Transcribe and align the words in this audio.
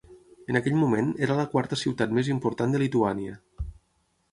En 0.53 0.57
aquell 0.59 0.77
moment, 0.83 1.11
era 1.27 1.35
la 1.41 1.45
quarta 1.51 1.79
ciutat 1.83 2.17
més 2.21 2.33
important 2.37 2.77
de 2.77 2.83
Lituània. 2.87 3.39